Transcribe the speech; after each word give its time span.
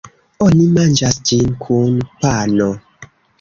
Oni 0.45 0.63
manĝas 0.77 1.19
ĝin 1.31 1.51
kun 1.67 2.01
pano. 2.25 2.71